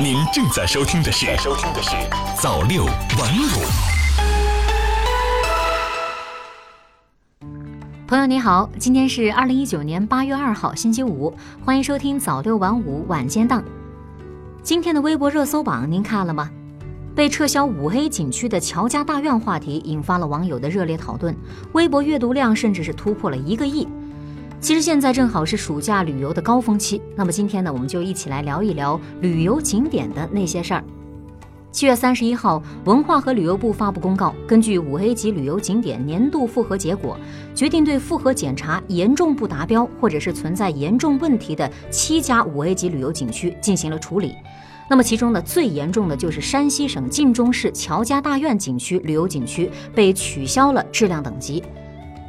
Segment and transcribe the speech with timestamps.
[0.00, 1.90] 您正在收听的是《收听的是
[2.40, 3.62] 早六晚五》。
[8.06, 11.32] 朋友你好，今天是二零一九年八月二号星期五，
[11.64, 13.62] 欢迎收听早六晚五晚间档。
[14.62, 16.50] 今天的微博热搜榜您看了吗？
[17.14, 21.36] 被撤销五黑景区的乔家大院话题引发了网友的热烈讨论，
[21.72, 23.86] 微博阅读量甚至是突破了一个亿。
[24.62, 30.84] 其实现在正好是暑假旅游的高峰期，那么今天呢，我们就一起来聊一聊旅游景点的那些事儿。
[31.72, 37.18] 七月三十一号，文化和旅游部发布公告，根据五 A 级旅游景点年度复核结果，
[37.56, 44.36] 决定对复核检查严重不达标或者是存在严重问题的七家五 A 级旅游景区进行了处理。
[44.88, 51.60] 那么其中呢，最严重的就是山西省晋中市乔家大院景区旅游景区被取消了质量等级。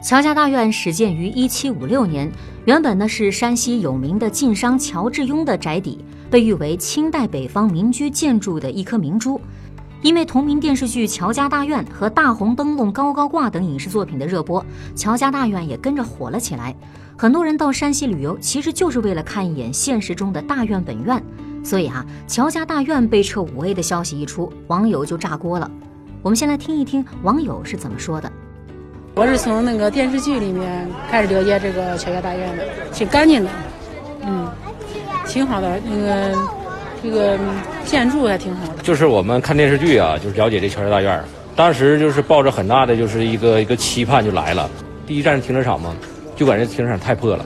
[0.04, 2.30] 乔家大院始建于一七五六年，
[2.66, 5.98] 原本呢是山西有名的晋商乔致庸的宅邸，
[6.30, 9.40] 被誉为清代北方民居建筑的一颗明珠。
[10.02, 16.76] 因为同名电视剧《乔家大院》和《大红灯笼高高挂》等影视作品的热播，乔家大院也跟着火了起来。
[17.18, 21.24] 很多人到山西旅游，其实就是为了看一眼现实中的大院本院。
[21.64, 25.72] 所以啊，乔家大院被撤五 A 的消息一出，网友就炸锅了。
[26.22, 28.30] 我们先来听一听网友是怎么说的。
[29.16, 33.50] 我是从那个电视剧里面开始了解这个乔家大院的，挺干净的，
[34.26, 34.50] 嗯，
[35.28, 35.80] 挺好的。
[35.88, 36.36] 那个
[37.04, 37.38] 这个
[37.86, 38.82] 建筑还挺好的。
[38.82, 41.24] 就是我们看电视剧啊，就是了解这乔家大院。
[41.56, 44.68] 当时就是抱着很大的就是一个一个期盼就来了。
[45.06, 45.96] 第一站是停车场嘛，
[46.36, 47.46] 就感觉停车场太破了，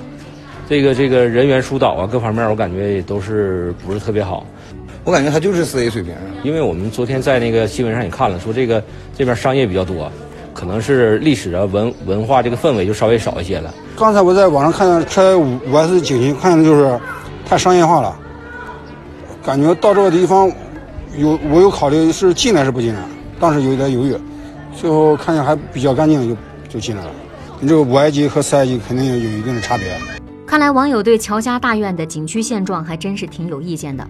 [0.69, 4.45] 这个这个人员疏导啊，各方面我感觉也都是不是特别好。
[5.03, 6.13] 我感觉它就是四 A 水平。
[6.43, 8.81] 因为我们昨天在那个新闻上也看了，说这个
[9.17, 10.09] 这边商业比较多。
[10.58, 13.72] 可能是历史啊文文化这个氛围就稍微少一些了。
[13.95, 17.00] 刚才我在网上看到车五五 S 景区，看的就是
[17.45, 18.17] 太商业化了，
[19.45, 20.52] 感觉到这个地方
[21.16, 23.02] 有我有考虑是进来是不进来，
[23.39, 24.16] 当时有点犹豫，
[24.75, 26.35] 最后看见还比较干净，就
[26.67, 27.11] 就进来了。
[27.59, 29.85] 你这个五 S 级和四 S 级肯定有一定的差别。
[30.47, 34.03] 看来网友对乔家大院的景区现状还真是挺有意见的。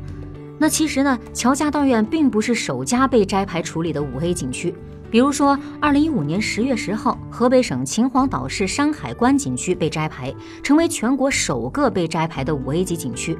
[0.60, 4.74] 那其实呢，乔家大院并不是首家被摘牌处理的五 A 景区。
[5.10, 13.38] 比如说，二零一五年十月十号，河北省秦皇岛市山海关景区被摘牌，成为全国首个被摘牌的五 A 级景区。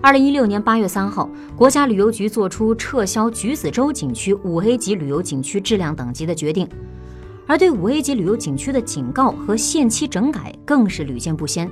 [0.00, 6.68] 二零一六年八月三号，国家旅游局作出撤销橘子洲景区五 A 级旅游景区质量等级的决定，
[7.46, 11.70] 而对五 A 级旅游景区的警告和限期整改更是屡见不鲜。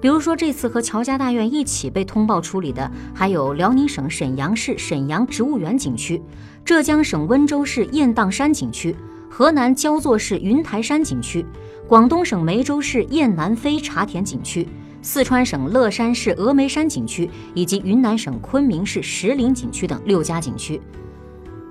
[0.00, 6.20] 比如说，这次和乔家大院一起被通报处理的，还有辽宁省沈阳市沈阳植物园景区、
[6.64, 8.96] 浙江省温州市雁荡山景区、
[9.28, 11.44] 河南焦作市云台山景区、
[11.86, 14.66] 广东省梅州市雁南飞茶田景区、
[15.02, 20.80] 四川省乐山市峨眉山景区以及云南省昆明市石林景区等六家景区。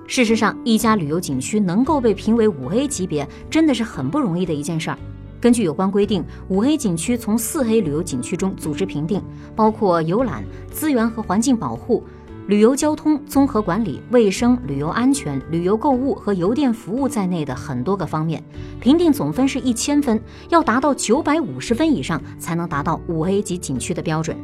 [0.06, 4.98] 事实上，一家旅游景区能够被评为五 A 级别，真的是很不容易的一件事儿。
[5.40, 9.22] 根据有关规定，五 A 景区从四 A 旅游景区中组织评定，
[9.56, 12.04] 包括游览、资源和环境保护、
[12.46, 18.42] 旅游交通综合管理、卫生、旅游安全、旅游购物和邮电服务在内的很多个方面。
[18.80, 20.20] 评定总分是一千分，
[20.50, 24.36] 要达到九百五十分以上才能达到五 A 级景区的标准。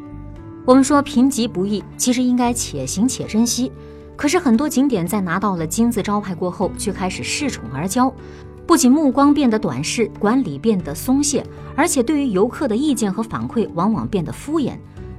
[0.65, 3.71] 我们说评级不易，其实应该且行且珍惜。
[4.17, 8.11] 可是很多景点在拿到了金字招牌过后，却开始恃宠而骄。
[8.67, 11.47] 不仅目光变得短视，管理变得松懈，
[11.77, 14.73] 而且对于游客的意见和反馈往往变得敷衍。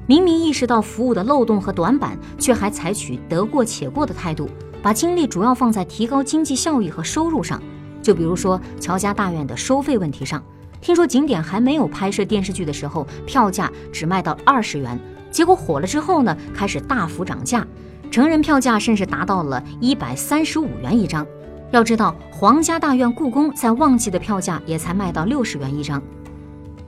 [0.05, 4.49] 明明意识到服务的漏洞和短板，却还采取得过且过的态度，
[4.81, 7.61] 把精力主要放在提高经济效益和收入上。
[8.01, 10.43] 就比如说乔家大院的收费问题上，
[10.81, 14.99] 听说景点还没有拍摄电视剧的时候，票价只卖到二十元，
[15.31, 17.65] 结果火了之后呢，开始大幅涨价，
[18.11, 21.25] 成人票价甚至达到了一百三十五元一张。
[21.72, 26.01] 要知道，皇家大院故宫在旺季的票价也才卖到六十元一张。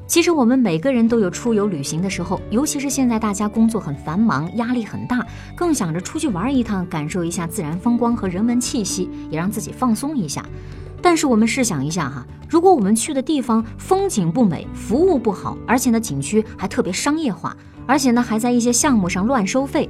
[0.07, 5.23] 其实我们每个人都有出游旅行的时候，尤其是现在大家工作很繁忙，压力很大，
[5.53, 10.43] 更想着出去玩一趟，感受一下自然风光和人文气息，也让自己放松一下。
[11.01, 17.55] 但是我们试想一下哈，如果我们去的地方风景不美，服务不好，而且呢景区还特别商业化，
[17.85, 19.89] 而且呢还在一些项目上乱收费。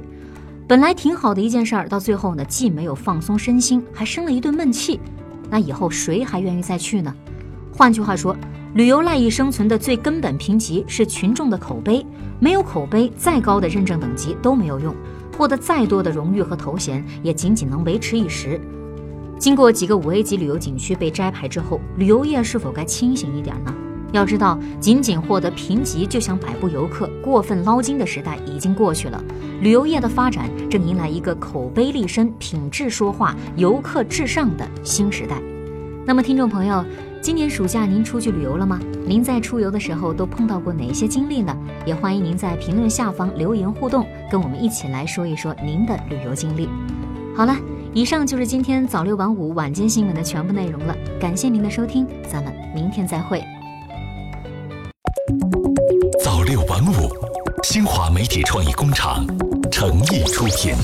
[0.70, 5.00] 本来挺好的一件事儿，到最后呢，既没有放松身心，还生了一顿闷气。
[5.50, 7.12] 那以后谁还愿意再去呢？
[7.76, 8.36] 换句话说，
[8.74, 12.06] 旅游赖以生存的最根本评级是群众的口碑。
[12.38, 14.94] 没有口碑，再高的认证等级都没有用，
[15.36, 18.60] 获得再多的荣誉和头衔，也仅仅能维持一时。
[19.40, 23.74] 经过几个五 A 级旅游景区被摘牌之后，旅游业是否该清醒一点呢？
[24.12, 29.22] 要知道，仅仅获得评级就想摆布游客，过分捞金的时代已经过去了，
[29.60, 35.36] 旅游业的发展正迎来一个口碑立身、品质说话、游客至上的新时代。
[36.06, 36.84] 那么，听众朋友，
[37.20, 38.80] 今年暑假您出去旅游了吗？
[39.06, 41.56] 您在出游的时候都碰到过哪些经历呢？
[41.86, 46.68] 也欢迎您在评论下方留言互动，跟我们一起来说一说您的旅游经历。
[47.36, 47.54] 好了，
[47.92, 53.44] 以上就是今天早六晚五晚间新闻的全部内容了，感谢您的收听，咱们明天再会。
[56.86, 57.10] 五，
[57.62, 59.24] 新华媒体创意工厂
[59.70, 60.74] 诚意出品。